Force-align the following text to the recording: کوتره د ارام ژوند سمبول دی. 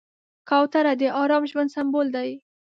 کوتره 0.49 0.93
د 1.01 1.03
ارام 1.21 1.43
ژوند 1.51 1.73
سمبول 1.75 2.07
دی. 2.15 2.29